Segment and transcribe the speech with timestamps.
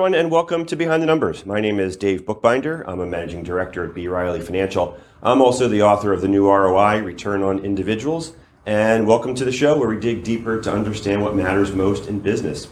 [0.00, 1.44] Everyone, and welcome to Behind the Numbers.
[1.44, 2.88] My name is Dave Bookbinder.
[2.88, 4.08] I'm a managing director at B.
[4.08, 4.98] Riley Financial.
[5.22, 8.32] I'm also the author of the new ROI, Return on Individuals.
[8.64, 12.18] And welcome to the show where we dig deeper to understand what matters most in
[12.18, 12.68] business.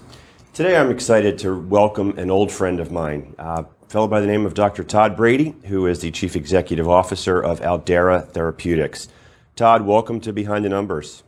[0.54, 4.46] Today I'm excited to welcome an old friend of mine, a fellow by the name
[4.46, 4.82] of Dr.
[4.82, 9.06] Todd Brady, who is the Chief Executive Officer of Aldeyra Therapeutics.
[9.54, 11.24] Todd, welcome to Behind the Numbers.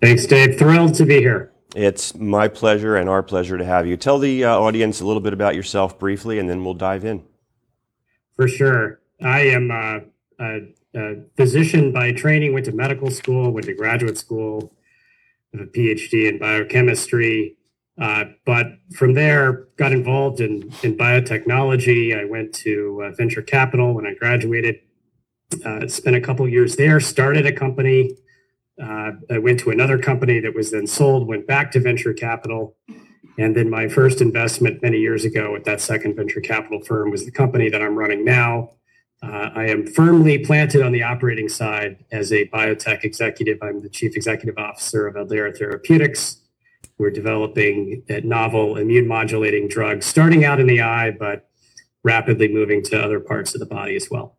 [0.00, 0.58] Thanks, Dave.
[0.58, 1.52] Thrilled to be here.
[1.74, 3.96] It's my pleasure and our pleasure to have you.
[3.96, 7.24] Tell the uh, audience a little bit about yourself briefly, and then we'll dive in.
[8.36, 9.00] For sure.
[9.20, 10.00] I am a,
[10.38, 10.60] a,
[10.94, 14.72] a physician by training, went to medical school, went to graduate school,
[15.52, 17.56] have a PhD in biochemistry.
[18.00, 22.18] Uh, but from there, got involved in, in biotechnology.
[22.18, 24.80] I went to uh, venture capital when I graduated.
[25.64, 28.27] Uh, spent a couple years there, started a company uh,
[28.80, 32.76] I went to another company that was then sold, went back to venture capital.
[33.38, 37.24] And then my first investment many years ago at that second venture capital firm was
[37.24, 38.72] the company that I'm running now.
[39.22, 43.58] Uh, I am firmly planted on the operating side as a biotech executive.
[43.62, 46.40] I'm the chief executive officer of Aldeyra Therapeutics.
[46.98, 51.48] We're developing novel immune modulating drugs, starting out in the eye, but
[52.04, 54.37] rapidly moving to other parts of the body as well.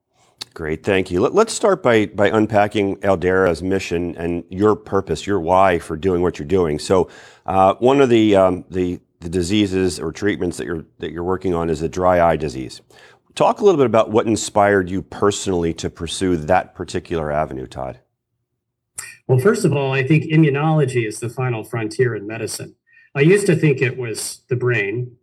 [0.53, 1.21] Great, thank you.
[1.21, 6.21] Let, us start by, by unpacking Aldeyra's mission and your purpose, your why for doing
[6.21, 6.79] what you're doing.
[6.79, 7.09] So,
[7.45, 11.53] uh, one of the, um, the, the diseases or treatments that you're, that you're working
[11.53, 12.81] on is a dry eye disease.
[13.35, 17.99] Talk a little bit about what inspired you personally to pursue that particular avenue, Todd.
[19.27, 22.75] Well, first of all, I think immunology is the final frontier in medicine.
[23.15, 25.15] I used to think it was the brain,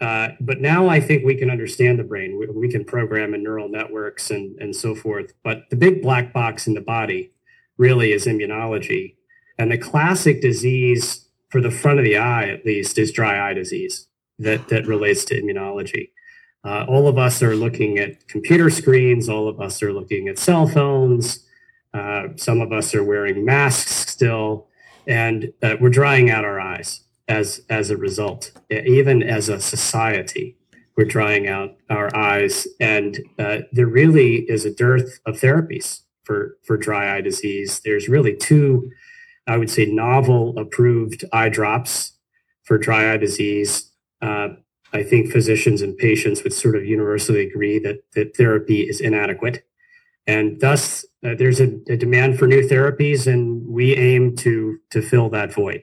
[0.00, 2.38] uh, but now I think we can understand the brain.
[2.38, 5.32] We, we, can program in neural networks and, and so forth.
[5.42, 7.32] But the big black box in the body
[7.78, 9.14] really is immunology.
[9.58, 13.54] And the classic disease for the front of the eye, at least, is dry eye
[13.54, 14.06] disease
[14.38, 16.10] that, that relates to immunology.
[16.62, 19.30] Uh, all of us are looking at computer screens.
[19.30, 21.46] All of us are looking at cell phones.
[21.94, 24.66] Uh, some of us are wearing masks still,
[25.06, 28.52] and uh, we're drying out our eyes as as a result.
[28.70, 30.56] Even as a society,
[30.96, 36.56] we're drying out our eyes, and uh, there really is a dearth of therapies for
[36.64, 37.80] for dry eye disease.
[37.84, 38.90] There's really two,
[39.46, 42.12] I would say, novel approved eye drops
[42.64, 43.90] for dry eye disease.
[44.22, 44.48] Uh,
[44.92, 49.64] I think physicians and patients would sort of universally agree that that therapy is inadequate.
[50.26, 55.02] And thus, uh, there's a, a demand for new therapies, and we aim to to
[55.02, 55.82] fill that void.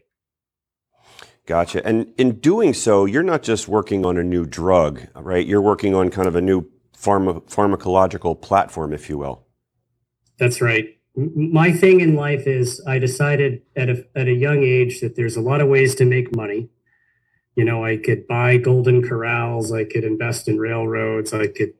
[1.45, 1.85] Gotcha.
[1.85, 5.45] And in doing so, you're not just working on a new drug, right?
[5.45, 9.45] You're working on kind of a new pharma- pharmacological platform, if you will.
[10.39, 10.97] That's right.
[11.15, 15.35] My thing in life is I decided at a, at a young age that there's
[15.35, 16.69] a lot of ways to make money.
[17.55, 21.73] You know, I could buy golden corrals, I could invest in railroads, I could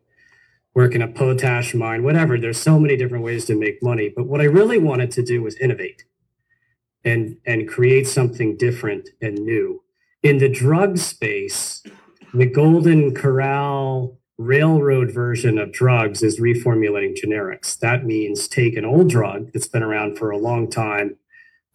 [0.75, 2.37] work in a potash mine, whatever.
[2.37, 4.13] There's so many different ways to make money.
[4.15, 6.03] But what I really wanted to do was innovate
[7.05, 9.83] and and create something different and new.
[10.21, 11.83] In the drug space,
[12.33, 17.77] the golden corral railroad version of drugs is reformulating generics.
[17.79, 21.17] That means take an old drug that's been around for a long time,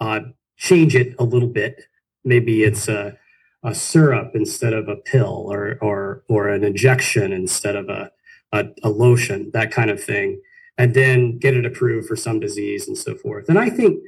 [0.01, 0.21] uh,
[0.57, 1.85] change it a little bit.
[2.25, 3.17] Maybe it's a,
[3.63, 8.11] a syrup instead of a pill, or or or an injection instead of a,
[8.53, 10.41] a, a lotion, that kind of thing,
[10.77, 13.49] and then get it approved for some disease and so forth.
[13.49, 14.03] And I think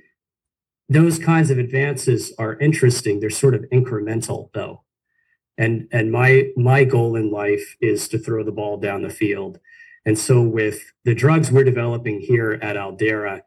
[0.90, 3.20] those kinds of advances are interesting.
[3.20, 4.82] They're sort of incremental though.
[5.56, 9.60] And and my my goal in life is to throw the ball down the field.
[10.04, 13.42] And so with the drugs we're developing here at Aldeyra,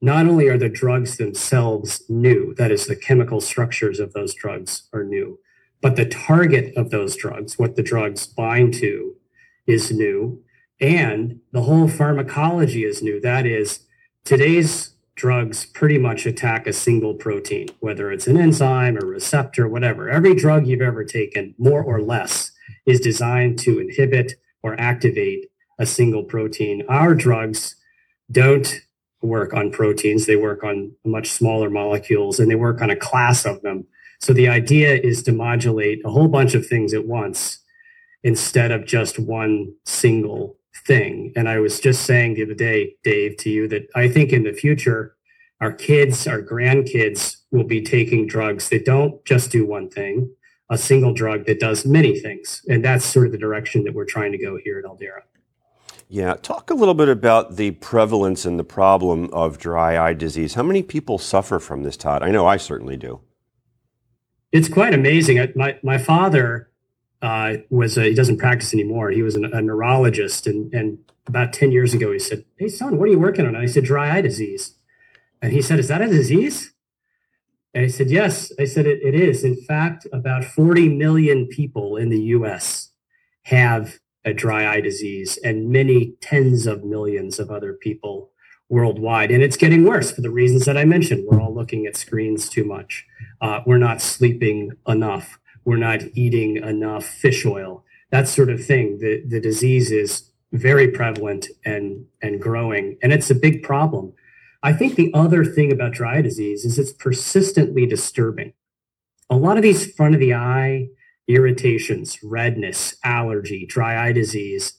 [0.00, 4.88] not only are the drugs themselves new, that is the chemical structures of those drugs
[4.92, 5.40] are new,
[5.80, 9.16] but the target of those drugs, what the drugs bind to
[9.66, 10.42] is new.
[10.80, 13.20] And the whole pharmacology is new.
[13.20, 13.80] That is
[14.24, 20.10] today's drugs pretty much attack a single protein, whether it's an enzyme or receptor, whatever.
[20.10, 22.50] Every drug you've ever taken, more or less,
[22.86, 24.32] is designed to inhibit
[24.62, 25.46] or activate
[25.78, 26.84] a single protein.
[26.88, 27.76] Our drugs
[28.30, 28.80] don't
[29.22, 33.44] work on proteins, they work on much smaller molecules and they work on a class
[33.44, 33.86] of them.
[34.20, 37.58] So the idea is to modulate a whole bunch of things at once
[38.22, 41.32] instead of just one single thing.
[41.36, 44.44] And I was just saying the other day, Dave, to you that I think in
[44.44, 45.16] the future,
[45.60, 50.34] our kids, our grandkids will be taking drugs that don't just do one thing,
[50.70, 52.62] a single drug that does many things.
[52.68, 55.22] And that's sort of the direction that we're trying to go here at Aldeyra.
[56.08, 60.54] Yeah, talk a little bit about the prevalence and the problem of dry eye disease.
[60.54, 62.22] How many people suffer from this, Todd?
[62.22, 63.20] I know I certainly do.
[64.52, 65.52] It's quite amazing.
[65.56, 66.70] My, my father
[67.24, 69.10] uh, was a, he doesn't practice anymore.
[69.10, 72.98] He was an, a neurologist, and and about ten years ago, he said, "Hey son,
[72.98, 74.74] what are you working on?" I said, "Dry eye disease,"
[75.40, 76.74] and he said, "Is that a disease?"
[77.72, 79.42] And I said, "Yes." I said, "It, it is.
[79.42, 82.90] In fact, about forty million people in the U.S.
[83.44, 88.30] have a dry eye disease, and many tens of millions of other people."
[88.70, 89.30] worldwide.
[89.30, 91.26] And it's getting worse for the reasons that I mentioned.
[91.28, 93.04] We're all looking at screens too much.
[93.42, 95.38] Uh, we're not sleeping enough.
[95.64, 97.84] We're not eating enough fish oil.
[98.10, 98.98] That sort of thing.
[98.98, 104.12] The, the disease is very prevalent and, and growing, and it's a big problem.
[104.62, 108.52] I think the other thing about dry eye disease is it's persistently disturbing.
[109.28, 110.88] A lot of these front of the eye
[111.26, 114.74] irritations, redness, allergy, dry eye disease,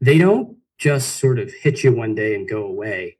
[0.00, 3.18] they don't just sort of hit you one day and go away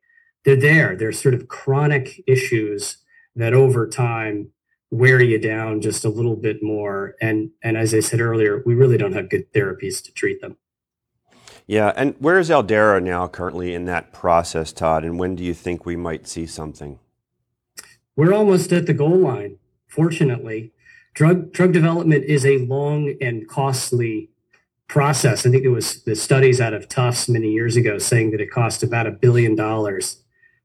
[0.49, 0.97] they're there.
[0.97, 2.99] They're sort of chronic issues
[3.37, 4.50] that over time
[4.90, 7.14] wear you down just a little bit more.
[7.20, 10.56] And and as I said earlier, we really don't have good therapies to treat them.
[11.67, 15.05] Yeah, and where is Aldeyra now currently in that process, Todd?
[15.05, 16.99] And when do you think we might see something?
[18.17, 19.58] We're almost at the goal line.
[19.87, 20.73] Fortunately,
[21.14, 24.31] drug drug development is a long and costly
[24.88, 25.44] process.
[25.44, 28.50] I think it was the studies out of Tufts many years ago saying that it
[28.50, 30.23] cost about a billion dollars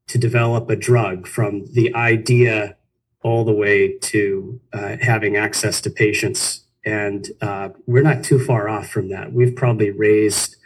[0.08, 2.78] to develop a drug from the idea
[3.24, 6.66] all the way to uh, having access to patients.
[6.86, 9.32] And uh, we're not too far off from that.
[9.32, 10.58] We've probably raised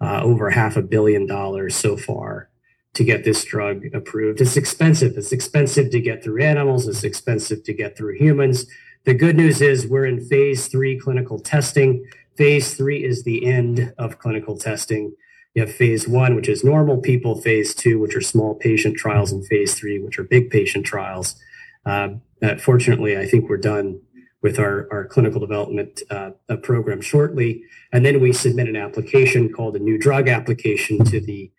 [0.00, 2.50] uh, over half a billion dollars so far
[2.94, 4.40] to get this drug approved.
[4.40, 5.16] It's expensive.
[5.16, 6.86] It's expensive to get through animals.
[6.86, 8.66] It's expensive to get through humans.
[9.04, 12.04] The good news is we're in phase three clinical testing.
[12.36, 15.14] Phase three is the end of clinical testing.
[15.54, 19.32] You have phase one, which is normal people, phase two, which are small patient trials,
[19.32, 21.34] and phase three, which are big patient trials.
[21.84, 22.08] Uh,
[22.42, 24.00] uh, fortunately, I think we're done
[24.42, 26.30] with our, clinical development uh,
[26.62, 27.62] program shortly.
[27.92, 31.50] And then we submit an application called a new drug application to the,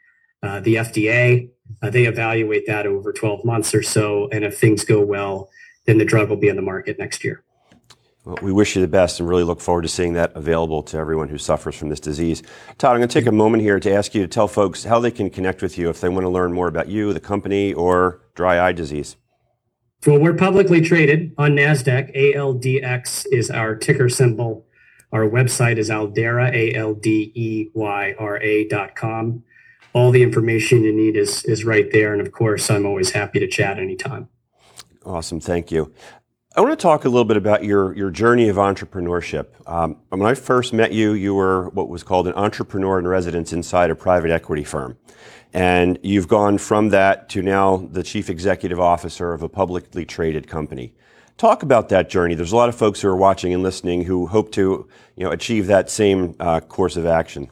[0.41, 1.49] uh, the FDA.
[1.81, 4.27] Uh, they evaluate that over 12 months or so.
[4.31, 5.49] And if things go well,
[5.85, 7.43] then the drug will be on the market next year.
[8.25, 10.97] Well, we wish you the best and really look forward to seeing that available to
[10.97, 12.41] everyone who suffers from this disease.
[12.77, 14.99] Todd, I'm going to take a moment here to ask you to tell folks how
[14.99, 17.73] they can connect with you if they want to learn more about you, the company,
[17.73, 19.17] or dry eye disease.
[20.05, 22.13] Well, we're publicly traded on NASDAQ.
[22.13, 24.65] ALDX is our ticker symbol.
[25.13, 29.43] Our website is Aldeyra, A L D E Y R A dot com.
[29.93, 32.11] All the information you need is, is right there.
[32.11, 34.27] And of course, I'm always happy to chat anytime.
[35.05, 35.39] Awesome.
[35.39, 35.93] Thank you.
[36.55, 39.47] I want to talk a little bit about your, your journey of entrepreneurship.
[39.67, 43.51] Um, when I first met you, you were what was called an entrepreneur in residence
[43.51, 44.95] inside a private equity firm.
[45.51, 50.47] And you've gone from that to now the chief executive officer of a publicly traded
[50.47, 50.93] company.
[51.37, 52.35] Talk about that journey.
[52.35, 55.31] There's a lot of folks who are watching and listening who hope to you know,
[55.31, 57.49] achieve that same uh, course of action.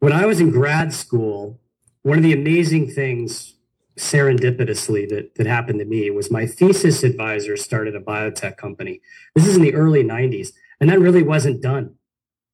[0.00, 1.58] When I was in grad school,
[2.02, 3.55] one of the amazing things
[3.98, 9.00] serendipitously that, that happened to me was my thesis advisor started a biotech company.
[9.34, 10.50] This is in the early 90s,
[10.80, 11.94] and that really wasn't done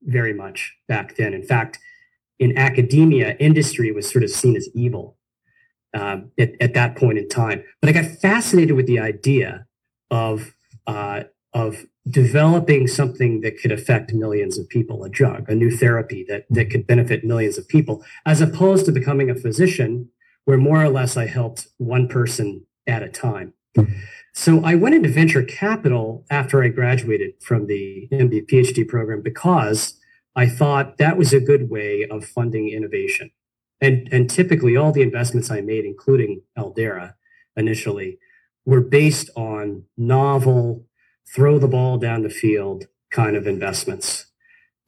[0.03, 1.35] very much back then.
[1.35, 1.79] In fact,
[2.39, 5.17] in academia, industry was sort of seen as evil
[5.95, 7.63] um, at, at, that point in time.
[7.81, 9.67] But I got fascinated with the idea
[10.11, 10.55] of
[10.87, 16.25] uh, of developing something that could affect millions of people, a drug, a new therapy
[16.29, 20.09] that that could benefit millions of people, as opposed to becoming a physician
[20.45, 23.55] where more or less I helped one person at a time.
[24.35, 29.99] So I went into venture capital after I graduated from the MD PhD program because
[30.35, 33.31] I thought that was a good way of funding innovation.
[33.81, 37.15] And, and typically all the investments I made, including Aldeyra
[37.57, 38.19] initially,
[38.65, 40.87] were based on novel,
[41.35, 44.27] throw the ball down the field kind of investments.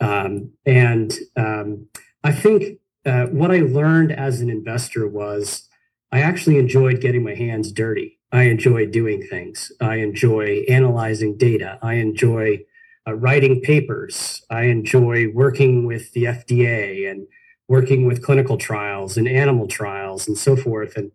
[0.01, 1.89] Um, and um,
[2.23, 5.69] I think uh, what I learned as an investor was
[6.13, 8.19] I actually enjoyed getting my hands dirty.
[8.33, 9.71] I enjoy doing things.
[9.81, 11.79] I enjoy analyzing data.
[11.83, 12.65] I enjoy
[13.07, 14.45] uh, writing papers.
[14.51, 17.27] I enjoy working with the FDA and
[17.69, 20.97] working with clinical trials and animal trials and so forth.
[20.97, 21.13] And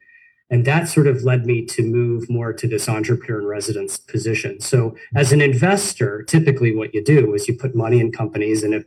[0.52, 4.60] and that sort of led me to move more to this entrepreneur in residence position.
[4.60, 8.74] So as an investor, typically what you do is you put money in companies, and
[8.74, 8.84] if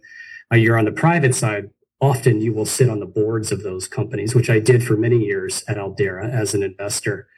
[0.52, 1.70] uh, you're on the private side,
[2.02, 5.18] often you will sit on the boards of those companies, which I did for many
[5.18, 7.28] years at Aldeyra as an investor.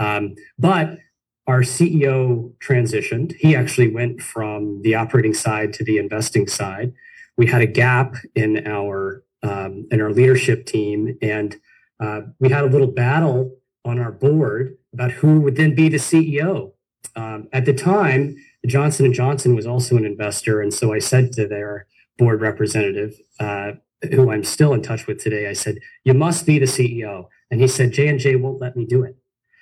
[0.00, 0.98] Um, but
[1.46, 3.34] our CEO transitioned.
[3.36, 6.92] He actually went from the operating side to the investing side.
[7.38, 11.56] We had a gap in our um, in our leadership team, and
[12.00, 15.96] uh, we had a little battle on our board about who would then be the
[15.96, 16.72] CEO.
[17.16, 21.32] Um, at the time, Johnson and Johnson was also an investor, and so I said
[21.34, 21.86] to their
[22.18, 23.72] board representative, uh,
[24.12, 27.60] who I'm still in touch with today, I said, "You must be the CEO," and
[27.60, 29.16] he said, "J and J won't let me do it,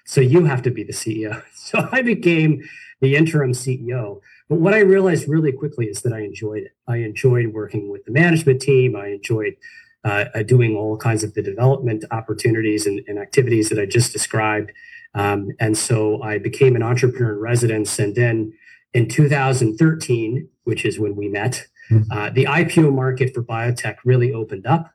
[0.04, 2.62] so you have to be the CEO." So I became
[3.00, 4.20] the interim CEO.
[4.48, 6.76] But what I realized really quickly is that I enjoyed it.
[6.86, 8.94] I enjoyed working with the management team.
[8.94, 9.56] I enjoyed
[10.04, 14.70] uh, doing all kinds of the development opportunities and, and activities that I just described.
[15.14, 17.98] Um, and so I became an entrepreneur in residence.
[17.98, 18.52] And then
[18.94, 22.10] in 2013, which is when we met, mm-hmm.
[22.10, 24.92] uh, the IPO market for biotech really opened up.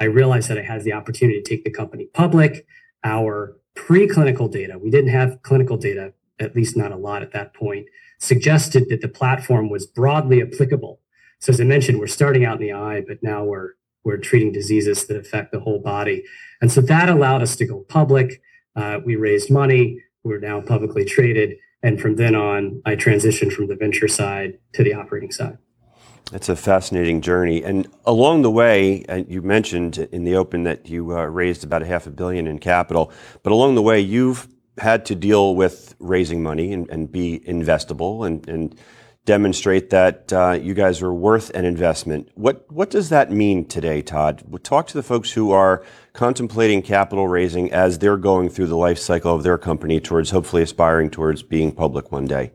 [0.00, 2.66] I realized that I had the opportunity to take the company public.
[3.04, 7.54] Our preclinical data, we didn't have clinical data, at least not a lot at that
[7.54, 7.86] point,
[8.18, 11.00] suggested that the platform was broadly applicable.
[11.38, 13.72] So as I mentioned, we're starting out in the eye, but now we're
[14.04, 16.24] we're treating diseases that affect the whole body.
[16.60, 18.42] And so that allowed us to go public.
[18.76, 20.02] Uh, we raised money.
[20.22, 21.56] We're now publicly traded.
[21.82, 25.58] And from then on, I transitioned from the venture side to the operating side.
[26.32, 27.62] It's a fascinating journey.
[27.62, 31.82] And along the way, and you mentioned in the open that you uh, raised about
[31.82, 33.12] a half a billion in capital,
[33.42, 38.26] but along the way, you've had to deal with raising money and, and be investable
[38.26, 38.74] and, and
[39.24, 42.28] demonstrate that uh, you guys are worth an investment.
[42.34, 44.42] What what does that mean today, Todd?
[44.62, 48.98] Talk to the folks who are contemplating capital raising as they're going through the life
[48.98, 52.52] cycle of their company towards hopefully aspiring towards being public one day.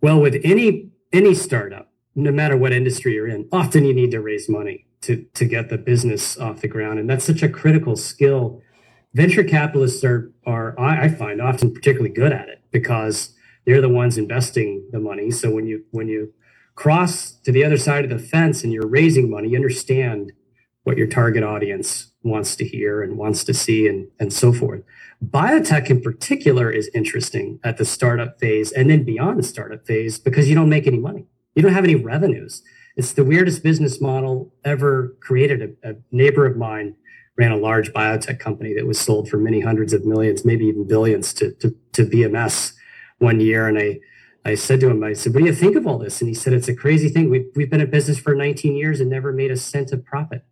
[0.00, 1.87] Well, with any any startup,
[2.18, 5.68] no matter what industry you're in, often you need to raise money to to get
[5.68, 8.60] the business off the ground, and that's such a critical skill.
[9.14, 13.34] Venture capitalists are are I find often particularly good at it because
[13.64, 15.30] they're the ones investing the money.
[15.30, 16.34] So when you when you
[16.74, 20.32] cross to the other side of the fence and you're raising money, you understand
[20.82, 24.82] what your target audience wants to hear and wants to see and, and so forth.
[25.24, 30.18] Biotech in particular is interesting at the startup phase and then beyond the startup phase
[30.18, 31.26] because you don't make any money.
[31.58, 32.62] You don't have any revenues.
[32.94, 35.76] It's the weirdest business model ever created.
[35.82, 36.94] A, a neighbor of mine
[37.36, 40.86] ran a large biotech company that was sold for many hundreds of millions, maybe even
[40.86, 42.74] billions to, to, to BMS
[43.18, 43.98] one year and I,
[44.44, 46.20] I said to him, I said, what do you think of all this?
[46.20, 47.28] And he said, it's a crazy thing.
[47.28, 50.44] We've, we've been in business for 19 years and never made a cent of profit.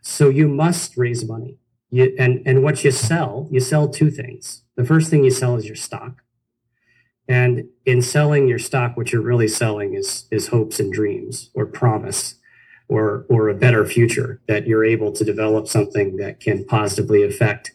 [0.00, 1.58] So you must raise money.
[1.90, 4.62] You, and, and what you sell, you sell two things.
[4.76, 6.22] The first thing you sell is your stock.
[7.30, 11.64] And in selling your stock, what you're really selling is, is hopes and dreams or
[11.64, 12.34] promise
[12.88, 17.70] or, or a better future that you're able to develop something that can positively affect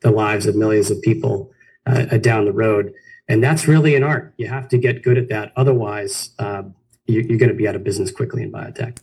[0.00, 1.52] the lives of millions of people
[1.86, 2.94] uh, down the road
[3.30, 4.34] and that's really an art.
[4.38, 5.52] You have to get good at that.
[5.54, 6.64] Otherwise, uh,
[7.06, 8.98] you, you're going to be out of business quickly in biotech.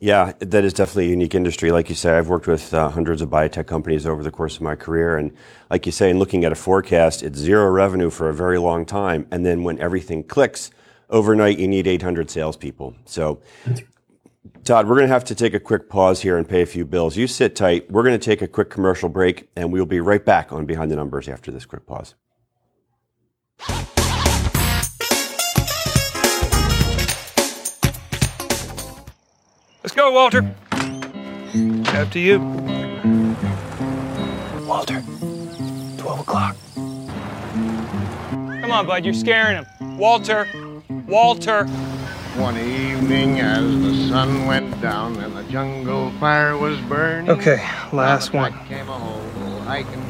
[0.00, 1.70] Yeah, that is definitely a unique industry.
[1.70, 4.62] Like you say, I've worked with uh, hundreds of biotech companies over the course of
[4.62, 5.16] my career.
[5.16, 5.32] And
[5.70, 8.84] like you say, in looking at a forecast, it's zero revenue for a very long
[8.84, 9.26] time.
[9.30, 10.70] And then when everything clicks,
[11.10, 12.96] overnight, you need 800 salespeople.
[13.04, 13.40] So,
[14.64, 16.84] Todd, we're going to have to take a quick pause here and pay a few
[16.84, 17.16] bills.
[17.16, 17.90] You sit tight.
[17.90, 20.90] We're going to take a quick commercial break, and we'll be right back on Behind
[20.90, 22.14] the Numbers after this quick pause.
[29.84, 30.42] Let's go, Walter.
[31.88, 32.38] After you.
[34.66, 35.02] Walter,
[35.98, 36.56] 12 o'clock.
[36.72, 39.98] Come on, bud, you're scaring him.
[39.98, 40.48] Walter,
[41.06, 41.66] Walter.
[42.36, 47.28] One evening as the sun went down and the jungle fire was burning.
[47.28, 47.62] Okay,
[47.92, 48.54] last one.
[48.66, 48.98] Came a
[49.64, 50.00] hiking.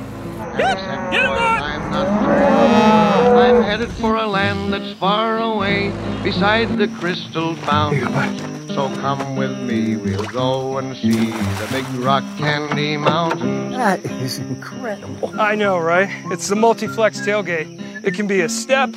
[0.56, 0.76] Get,
[1.10, 5.90] get him, I'm not I'm headed for a land that's far away
[6.22, 8.53] beside the crystal fountain.
[8.74, 13.76] So come with me, we'll go and see the big rock candy mountains.
[13.76, 15.40] That is incredible.
[15.40, 16.08] I know, right?
[16.32, 18.04] It's the multi-flex tailgate.
[18.04, 18.90] It can be a step,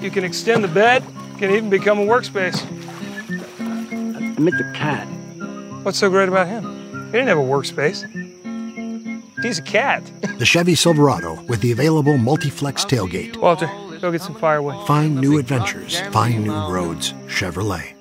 [0.00, 1.04] you can extend the bed,
[1.38, 2.64] can even become a workspace.
[3.58, 5.08] I meant the cat.
[5.82, 7.06] What's so great about him?
[7.06, 8.06] He didn't have a workspace.
[9.42, 10.08] He's a cat.
[10.38, 13.36] the Chevy Silverado with the available multi-flex tailgate.
[13.38, 13.68] Walter,
[14.00, 14.86] go get some firewood.
[14.86, 16.00] Find new adventures.
[16.12, 17.12] Find new roads.
[17.26, 17.94] Chevrolet.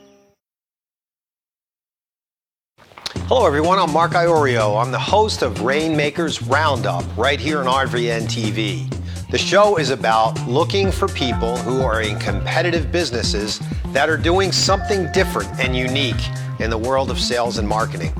[3.30, 3.78] Hello, everyone.
[3.78, 4.82] I'm Mark Iorio.
[4.82, 8.92] I'm the host of Rainmakers Roundup right here on RVN TV.
[9.30, 14.52] The show is about looking for people who are in competitive businesses that are doing
[14.52, 16.20] something different and unique
[16.60, 18.14] in the world of sales and marketing.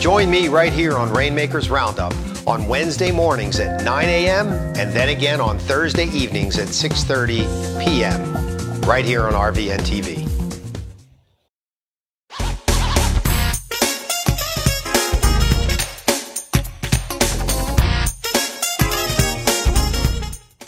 [0.00, 2.14] Join me right here on Rainmakers Roundup
[2.46, 4.48] on Wednesday mornings at 9 a.m.
[4.78, 8.80] and then again on Thursday evenings at 6:30 p.m.
[8.88, 10.27] right here on RVN TV.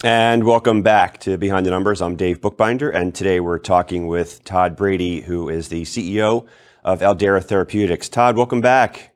[0.03, 2.01] And welcome back to Behind the Numbers.
[2.01, 6.47] I'm Dave Bookbinder, and today we're talking with Todd Brady, who is the CEO
[6.83, 8.09] of Aldeyra Therapeutics.
[8.09, 9.15] Todd, welcome back.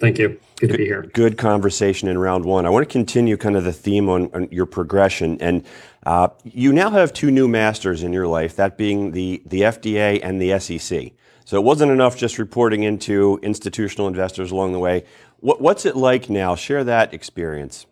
[0.00, 0.40] Thank you.
[0.56, 1.02] Good to be here.
[1.02, 2.64] Good conversation in round one.
[2.64, 5.36] I want to continue kind of the theme on, on your progression.
[5.42, 5.66] And
[6.06, 10.18] uh, you now have two new masters in your life, that being the, the FDA
[10.22, 11.12] and the SEC.
[11.44, 15.04] So it wasn't enough just reporting into institutional investors along the way.
[15.40, 16.54] What, what's it like now?
[16.54, 17.84] Share that experience.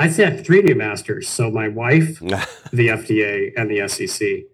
[0.00, 1.28] I'd say I have three new masters.
[1.28, 4.44] So my wife, the FDA, and the SEC.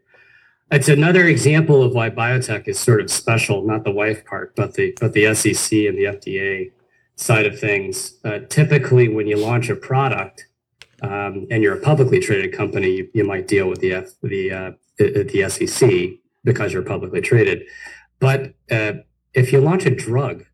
[0.73, 4.75] It's another example of why biotech is sort of special, not the wife part, but
[4.75, 6.73] the but the SEC and the FDA
[7.15, 8.19] side of things.
[8.25, 10.49] Uh, typically, when you launch a product
[11.03, 14.51] um, and you're a publicly traded company, you, you might deal with the F, the
[14.51, 17.63] uh, the SEC because you're publicly traded.
[18.19, 18.95] But uh,
[19.33, 20.45] if you launch a drug,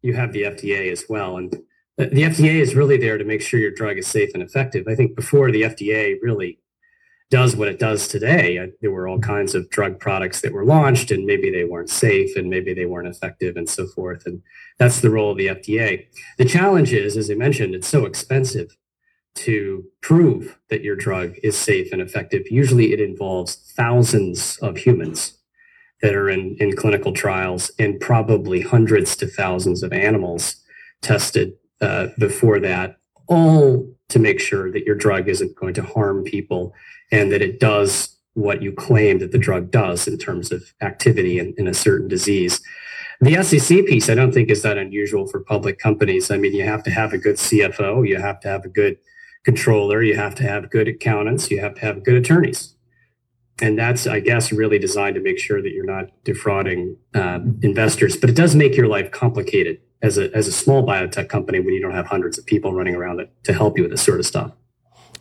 [0.00, 1.56] you have the FDA as well, and
[1.98, 4.86] the FDA is really there to make sure your drug is safe and effective.
[4.86, 6.60] I think before the FDA really
[7.30, 10.64] does what it does today, uh, there were all kinds of drug products that were
[10.64, 14.24] launched and maybe they weren't safe and maybe they weren't effective and so forth.
[14.26, 14.42] And
[14.78, 16.06] that's the role of the FDA.
[16.38, 18.76] The challenge is, as I mentioned, it's so expensive
[19.34, 22.44] to prove that your drug is safe and effective.
[22.50, 25.38] Usually it involves thousands of humans
[26.00, 30.56] that are in, in clinical trials and probably hundreds to thousands of animals
[31.02, 31.54] tested
[32.18, 36.74] before that, all to make sure that your drug isn't going to harm people
[37.12, 41.38] and that it does what you claim that the drug does in terms of activity
[41.38, 42.60] in, in a certain disease.
[43.20, 46.30] The SEC piece, I don't think is that unusual for public companies.
[46.30, 48.96] I mean, you have to have a good CFO, you have to have a good
[49.44, 52.76] controller, you have to have good accountants, you have to have good attorneys.
[53.60, 58.16] And that's, I guess, really designed to make sure that you're not defrauding uh, investors.
[58.16, 61.74] But it does make your life complicated as a, as a small biotech company when
[61.74, 64.20] you don't have hundreds of people running around it to help you with this sort
[64.20, 64.52] of stuff.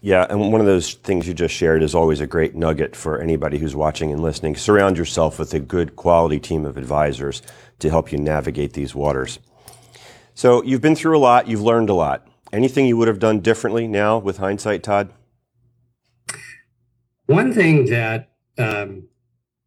[0.01, 3.19] Yeah, and one of those things you just shared is always a great nugget for
[3.19, 4.55] anybody who's watching and listening.
[4.55, 7.41] Surround yourself with a good quality team of advisors
[7.79, 9.39] to help you navigate these waters.
[10.35, 12.27] So you've been through a lot, you've learned a lot.
[12.53, 15.11] Anything you would have done differently now with hindsight, Todd?
[17.25, 19.09] One thing that um,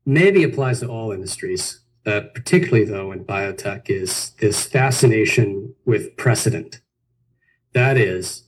[0.07, 6.81] maybe applies to all industries, uh, particularly though in biotech, is this fascination with precedent.
[7.73, 8.45] That is,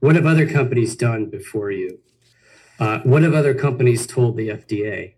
[0.00, 1.98] what have other companies done before you?
[2.78, 5.14] Uh, what have other companies told the FDA?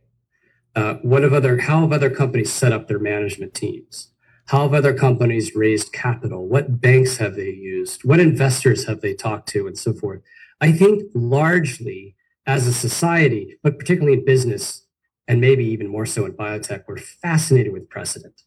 [0.75, 4.13] Uh, what have other how have other companies set up their management teams?
[4.47, 6.47] How have other companies raised capital?
[6.47, 8.05] What banks have they used?
[8.05, 10.23] What investors have they talked to, and so forth?
[10.61, 12.17] I think largely
[12.47, 14.87] as a society, but particularly in business,
[15.31, 18.43] and maybe even more so in biotech, we're fascinated with precedent.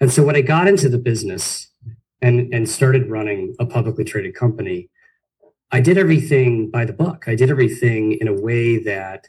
[0.00, 1.68] And so when I got into the business
[2.20, 4.90] and, and started running a publicly traded company,
[5.70, 7.28] I did everything by the book.
[7.28, 9.28] I did everything in a way that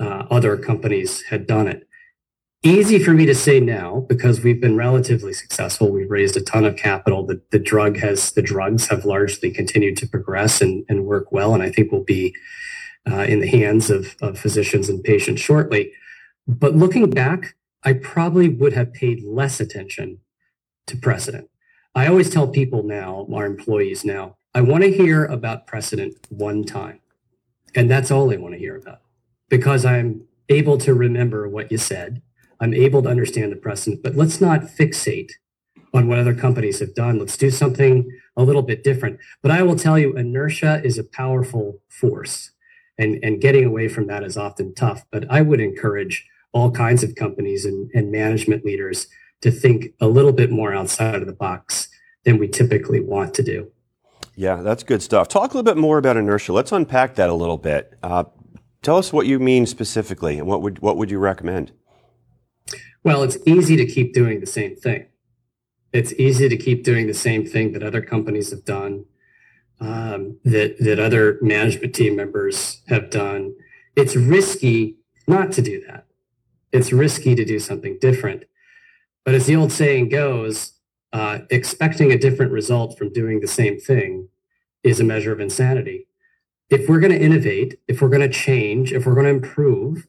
[0.00, 1.86] uh, other companies had done it.
[2.62, 5.92] Easy for me to say now because we've been relatively successful.
[5.92, 7.26] We've raised a ton of capital.
[7.26, 11.52] The, the drug has the drugs have largely continued to progress and, and work well,
[11.52, 12.34] and I think will be
[13.06, 15.92] uh, in the hands of, of physicians and patients shortly.
[16.48, 20.20] But looking back, I probably would have paid less attention
[20.86, 21.50] to precedent.
[21.94, 26.64] I always tell people now, our employees now, I want to hear about precedent one
[26.64, 27.00] time.
[27.74, 29.02] And that's all I want to hear about
[29.50, 32.22] because I'm able to remember what you said.
[32.60, 35.32] I'm able to understand the precedent, but let's not fixate
[35.92, 37.18] on what other companies have done.
[37.18, 39.20] Let's do something a little bit different.
[39.42, 42.52] But I will tell you, inertia is a powerful force
[42.98, 45.04] and, and getting away from that is often tough.
[45.10, 49.06] But I would encourage all kinds of companies and, and management leaders
[49.40, 51.88] to think a little bit more outside of the box
[52.24, 53.70] than we typically want to do.
[54.34, 55.28] Yeah, that's good stuff.
[55.28, 56.52] Talk a little bit more about inertia.
[56.52, 57.98] Let's unpack that a little bit.
[58.02, 58.24] Uh,
[58.82, 61.72] tell us what you mean specifically, and what would what would you recommend?
[63.02, 65.06] Well, it's easy to keep doing the same thing.
[65.92, 69.06] It's easy to keep doing the same thing that other companies have done
[69.80, 73.54] um, that that other management team members have done.
[73.96, 76.06] It's risky not to do that.
[76.72, 78.44] It's risky to do something different.
[79.24, 80.72] But as the old saying goes,
[81.12, 84.28] uh, expecting a different result from doing the same thing
[84.82, 86.06] is a measure of insanity.
[86.70, 90.06] If we're going to innovate, if we're going to change, if we're going to improve,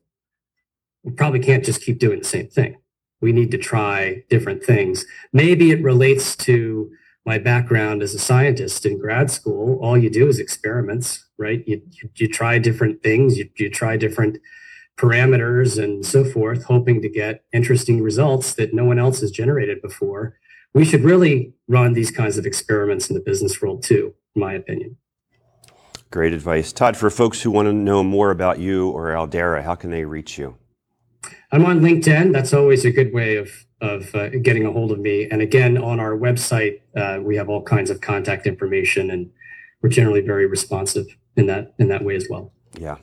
[1.04, 2.78] we probably can't just keep doing the same thing.
[3.22, 5.06] We need to try different things.
[5.32, 6.91] Maybe it relates to
[7.26, 11.63] my background as a scientist in grad school, all you do is experiments, right?
[11.67, 14.38] You, you, you try different things, you, you try different
[15.00, 19.82] parameters and so forth, hoping to get interesting results that no one else has generated
[19.82, 20.38] before.
[20.74, 24.54] We should really run these kinds of experiments in the business world too, in my
[24.54, 24.98] opinion.
[26.12, 26.74] Great advice.
[26.74, 30.06] Todd, for folks who want to know more about you or Aldeyra, how can they
[30.06, 30.58] reach you?
[31.52, 32.34] I'm on LinkedIn.
[32.34, 33.50] That's always a good way of
[33.82, 35.30] of uh, getting a hold of me.
[35.32, 39.32] And again, on our website, uh, we have all kinds of contact information, and
[39.82, 41.06] we're generally very responsive
[41.38, 42.52] in that in that way as well.
[42.78, 42.98] Yeah,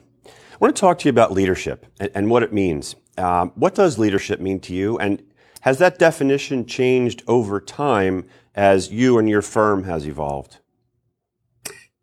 [0.57, 2.95] I want to talk to you about leadership and, and what it means.
[3.15, 5.23] Um, what does leadership mean to you, and
[5.61, 10.57] has that definition changed over time as you and your firm has evolved?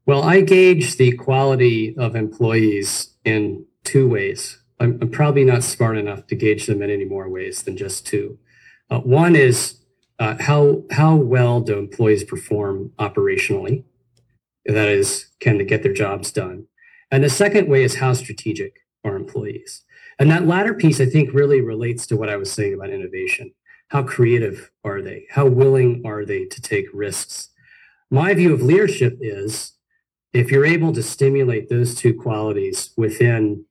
[0.07, 4.61] Well, I gauge the quality of employees in two ways.
[4.79, 8.07] I'm, I'm, probably not smart enough to gauge them in any more ways than just
[8.07, 8.39] two.
[8.89, 9.81] Uh, one is
[10.21, 13.83] uh, how how well do employees perform operationally?
[14.65, 16.69] That is, can they get their jobs done?
[17.15, 19.85] And the second way is how strategic are employees?
[20.19, 23.55] And that latter piece, I think, really relates to what I was saying about innovation.
[23.87, 25.27] How creative are they?
[25.31, 27.51] How willing are they to take risks?
[28.11, 29.75] My view of leadership is
[30.33, 33.65] if you're able to stimulate those two qualities within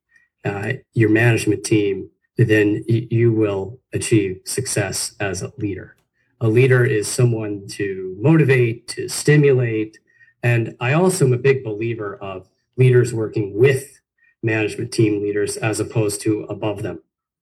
[0.46, 5.98] uh, your management team, then you will achieve success as a leader.
[6.40, 10.00] A leader is someone to motivate, to stimulate.
[10.44, 14.00] And I also am a big believer of leaders working with
[14.42, 17.02] management team leaders as opposed to above them.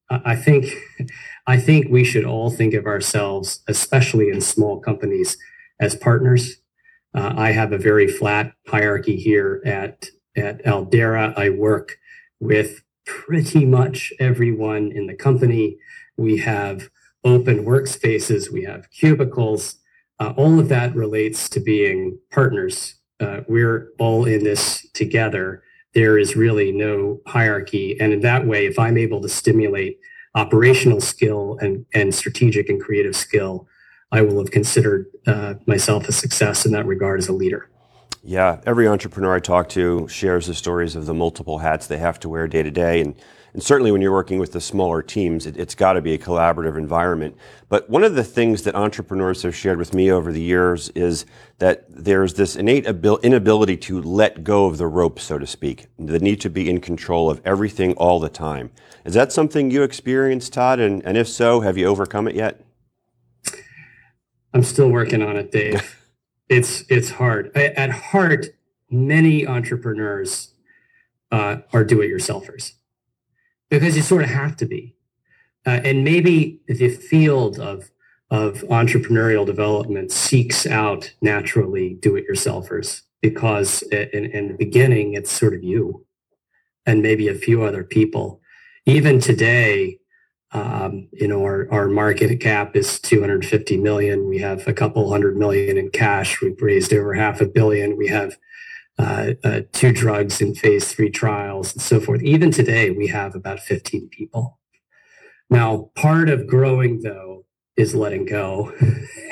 [0.10, 0.66] I think,
[1.48, 5.38] I think we should all think of ourselves, especially in small companies,
[5.80, 6.58] as partners
[7.14, 11.38] uh, I have a very flat hierarchy here at, at Aldeyra.
[11.38, 11.98] I work
[12.40, 15.78] with pretty much everyone in the company.
[16.18, 16.90] We have
[17.24, 19.76] open workspaces, we have cubicles.
[20.20, 22.96] Uh, all of that relates to being partners.
[23.22, 25.64] Uh, we're all in this together.
[25.94, 28.00] There is really no hierarchy.
[28.00, 30.00] And in that way, if I'm able to stimulate
[30.36, 33.68] operational skill and, and strategic and creative skill,
[34.12, 37.70] I will have considered uh, myself a success in that regard as a leader.
[38.24, 42.20] Yeah, every entrepreneur I talk to shares the stories of the multiple hats they have
[42.22, 43.02] to wear day to day.
[43.02, 43.16] And,
[43.54, 46.18] and certainly when you're working with the smaller teams, it, has got to be a
[46.18, 47.36] collaborative environment.
[47.68, 51.26] But one of the things that entrepreneurs have shared with me over the years is
[51.60, 55.88] that there's this innate abil- inability to let go of the rope, so to speak,
[56.00, 58.72] the need to be in control of everything all the time.
[59.04, 60.80] Is that something you experienced, Todd?
[60.80, 62.64] And, and if so, have you overcome it yet?
[64.54, 65.98] I'm still working on it, Dave.
[66.50, 67.52] it's it's hard.
[67.56, 68.48] I, at heart,
[68.90, 70.54] many entrepreneurs
[71.32, 72.74] uh, are do-it-yourselfers
[73.72, 74.96] because you sort of have to be.
[75.66, 77.90] Uh, and maybe the field of
[78.30, 85.62] of entrepreneurial development seeks out naturally do-it-yourselfers because in, in the beginning it's sort of
[85.62, 86.06] you
[86.86, 88.40] and maybe a few other people.
[88.86, 90.00] Even today,
[90.54, 94.30] um, you know, our, our market cap is 250 million.
[94.30, 96.42] We have a couple hundred million in cash.
[96.42, 97.98] We've raised over half a billion.
[97.98, 98.38] We have
[99.02, 102.22] uh, uh, two drugs in phase three trials and so forth.
[102.22, 104.60] Even today, we have about 15 people.
[105.50, 108.72] Now, part of growing, though, is letting go.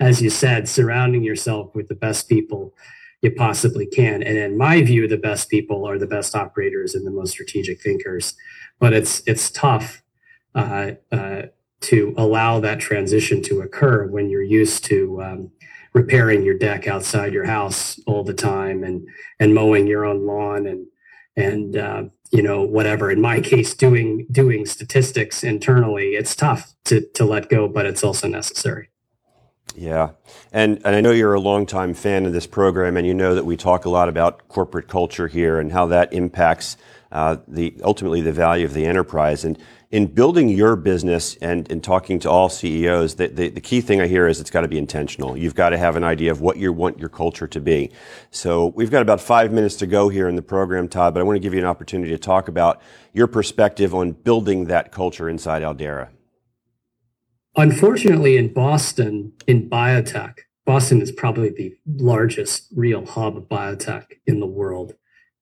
[0.00, 2.74] As you said, surrounding yourself with the best people
[3.20, 4.22] you possibly can.
[4.22, 7.82] And in my view, the best people are the best operators and the most strategic
[7.82, 8.34] thinkers.
[8.78, 10.02] But it's it's tough
[10.54, 11.42] uh, uh,
[11.82, 15.50] to allow that transition to occur when you're used to um,
[15.92, 19.06] repairing your deck outside your house all the time and
[19.38, 20.86] and mowing your own lawn and
[21.36, 27.00] and uh, you know whatever in my case doing doing statistics internally it's tough to
[27.14, 28.90] to let go but it's also necessary
[29.76, 30.10] yeah.
[30.52, 33.44] And, and I know you're a longtime fan of this program, and you know that
[33.44, 36.76] we talk a lot about corporate culture here and how that impacts
[37.12, 39.44] uh, the ultimately the value of the enterprise.
[39.44, 39.58] And
[39.90, 44.00] in building your business and in talking to all CEOs, the, the, the, key thing
[44.00, 45.36] I hear is it's got to be intentional.
[45.36, 47.90] You've got to have an idea of what you want your culture to be.
[48.30, 51.24] So we've got about five minutes to go here in the program, Todd, but I
[51.24, 52.80] want to give you an opportunity to talk about
[53.12, 56.10] your perspective on building that culture inside Aldeyra.
[57.56, 64.38] Unfortunately, in Boston, in biotech, Boston is probably the largest real hub of biotech in
[64.38, 64.94] the world.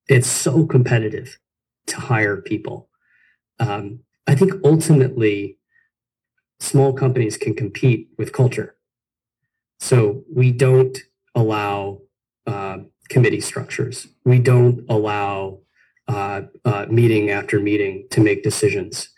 [0.08, 1.38] It's so competitive
[1.88, 2.88] to hire people.
[3.60, 5.56] Um, I think ultimately,
[6.60, 8.76] small companies can compete with culture.
[9.80, 10.98] So we don't
[11.34, 12.02] allow
[12.46, 14.06] uh, committee structures.
[14.26, 15.60] We don't allow
[16.08, 19.08] uh, uh, meeting after meeting to make decisions.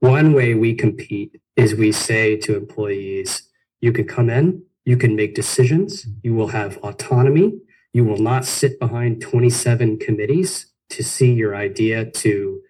[0.00, 3.48] One way we compete is we say to employees,
[3.80, 7.58] you can come in, you can make decisions, you will have autonomy,
[7.94, 12.60] you will not sit behind 27 committees to see your idea to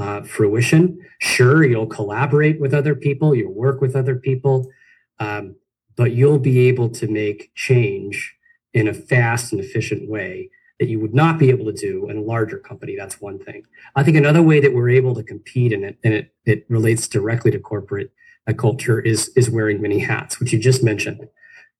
[0.00, 0.98] uh, fruition.
[1.18, 4.70] Sure, you'll collaborate with other people, you'll work with other people,
[5.18, 5.56] um,
[5.96, 8.34] but you'll be able to make change
[8.72, 12.16] in a fast and efficient way that you would not be able to do in
[12.16, 12.96] a larger company.
[12.96, 13.64] That's one thing.
[13.94, 17.06] I think another way that we're able to compete in it, and it, it relates
[17.06, 18.10] directly to corporate
[18.48, 21.28] uh, culture, is is wearing many hats, which you just mentioned.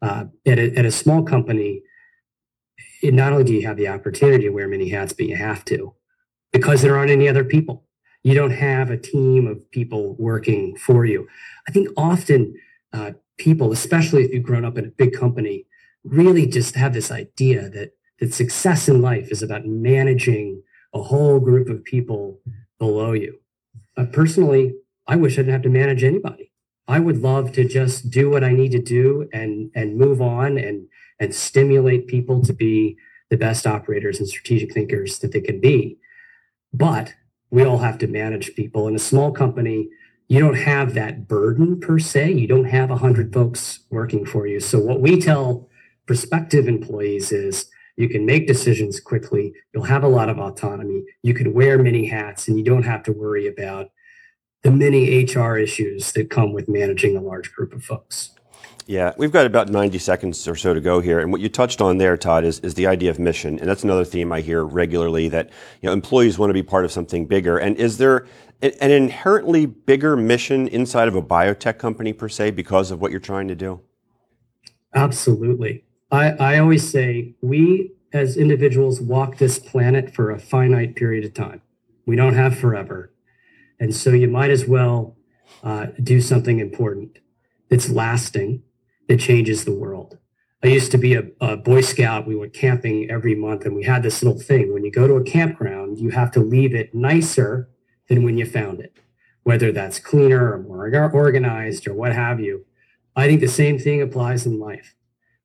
[0.02, 1.82] Uh, at, a, at a small company,
[3.02, 5.64] it, not only do you have the opportunity to wear many hats, but you have
[5.64, 5.94] to
[6.52, 7.84] because there aren't any other people.
[8.22, 11.26] You don't have a team of people working for you.
[11.68, 12.54] I think often
[12.92, 15.66] uh, people, especially if you've grown up in a big company,
[16.04, 20.62] really just have this idea that that success in life is about managing
[20.94, 22.38] a whole group of people
[22.78, 23.38] below you.
[24.12, 24.74] Personally,
[25.06, 26.52] I wish I didn't have to manage anybody.
[26.86, 30.58] I would love to just do what I need to do and and move on
[30.58, 30.86] and
[31.18, 32.96] and stimulate people to be
[33.30, 35.98] the best operators and strategic thinkers that they can be.
[36.72, 37.14] But
[37.50, 38.86] we all have to manage people.
[38.88, 39.88] In a small company,
[40.28, 42.32] you don't have that burden per se.
[42.32, 44.60] You don't have a hundred folks working for you.
[44.60, 45.68] So what we tell
[46.06, 49.52] prospective employees is you can make decisions quickly.
[49.74, 51.04] You'll have a lot of autonomy.
[51.22, 53.90] You can wear many hats and you don't have to worry about
[54.62, 58.30] the many HR issues that come with managing a large group of folks.
[58.90, 61.20] Yeah, we've got about 90 seconds or so to go here.
[61.20, 63.56] And what you touched on there, Todd, is, is the idea of mission.
[63.60, 65.48] And that's another theme I hear regularly that
[65.80, 67.56] you know, employees want to be part of something bigger.
[67.56, 68.26] And is there
[68.60, 73.20] an inherently bigger mission inside of a biotech company per se because of what you're
[73.20, 73.80] trying to do?
[74.92, 75.84] Absolutely.
[76.10, 81.32] I, I always say we as individuals walk this planet for a finite period of
[81.32, 81.62] time.
[82.06, 83.12] We don't have forever.
[83.78, 85.16] And so you might as well
[85.62, 87.20] uh, do something important
[87.68, 88.64] that's lasting,
[89.10, 90.18] that changes the world.
[90.62, 92.28] I used to be a, a, Boy Scout.
[92.28, 94.72] We went camping every month, and we had this little thing.
[94.72, 97.68] When you go to a campground, you have to leave it nicer
[98.08, 98.98] than when you found it,
[99.42, 102.64] whether that's cleaner or more organized or what have you.
[103.16, 104.94] I think the same thing applies in life.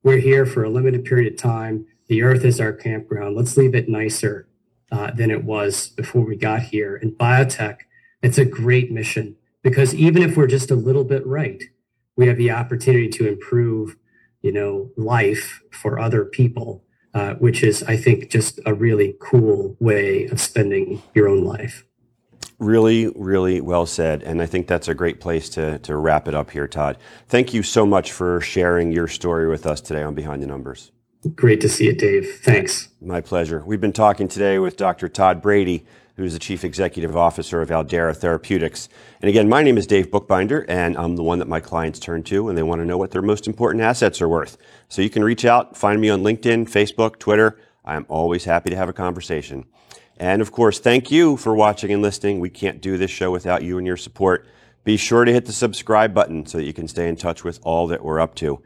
[0.04, 1.88] We're here for a limited period of time.
[2.06, 3.36] The earth is our campground.
[3.36, 4.48] Let's leave it nicer
[4.92, 6.98] uh, than it was before we got here.
[6.98, 7.78] In biotech,
[8.22, 11.64] it's a great mission because even if we're just a little bit right,
[12.16, 13.96] we have the opportunity to improve,
[14.42, 19.76] you know, life for other people, uh, which is, I think, just a really cool
[19.80, 21.86] way of spending your own life.
[22.58, 24.24] Really, really well said.
[24.24, 26.98] And I think that's a great place to, to wrap it up here, Todd.
[27.28, 30.92] Thank you so much for sharing your story with us today on Behind the Numbers.
[31.34, 32.40] Great to see you, Dave.
[32.44, 32.90] Thanks.
[33.02, 33.64] My pleasure.
[33.66, 35.10] We've been talking today with Dr.
[35.10, 38.88] Todd Brady, who's the Chief Executive Officer of Aldeyra Therapeutics.
[39.22, 42.24] And again, my name is Dave Bookbinder, and I'm the one that my clients turn
[42.24, 44.58] to when they want to know what their most important assets are worth.
[44.88, 47.60] So you can reach out, find me on LinkedIn, Facebook, Twitter.
[47.84, 49.66] I'm always happy to have a conversation.
[50.18, 52.40] And of course, thank you for watching and listening.
[52.40, 54.48] We can't do this show without you and your support.
[54.86, 57.60] Be sure to hit the subscribe button so that you can stay in touch with
[57.64, 58.62] all that we're up to.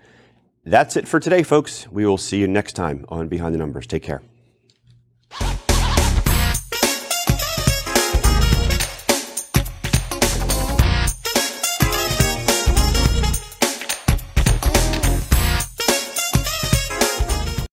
[0.66, 1.88] That's it for today, folks.
[1.90, 3.88] We will see you next time on Behind the Numbers.
[3.88, 4.22] Take care.